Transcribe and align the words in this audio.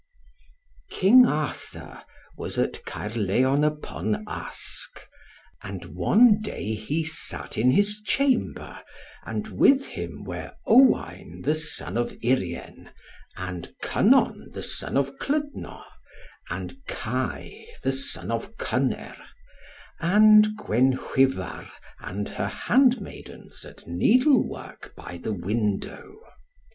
King 0.89 1.27
Arthur 1.27 2.01
was 2.35 2.57
at 2.57 2.83
Caerlleon 2.85 3.63
upon 3.63 4.23
Usk; 4.27 5.07
and 5.61 5.85
one 5.93 6.39
day 6.41 6.73
he 6.73 7.03
sat 7.03 7.55
in 7.55 7.69
his 7.69 8.01
chamber; 8.03 8.81
and 9.27 9.49
with 9.49 9.85
him 9.85 10.23
were 10.23 10.55
Owain 10.65 11.43
the 11.43 11.53
son 11.53 11.97
of 11.97 12.17
Urien, 12.23 12.89
and 13.37 13.75
Kynon 13.83 14.49
the 14.53 14.63
son 14.63 14.97
of 14.97 15.19
Clydno, 15.19 15.83
and 16.49 16.83
Kai 16.87 17.67
the 17.83 17.91
son 17.91 18.31
of 18.31 18.57
Kyner; 18.57 19.15
and 19.99 20.57
Gwenhwyvar 20.57 21.69
and 21.99 22.27
her 22.27 22.47
hand 22.47 22.99
maidens 23.01 23.63
at 23.65 23.85
needlework 23.85 24.95
by 24.95 25.17
the 25.19 25.31
window. 25.33 26.15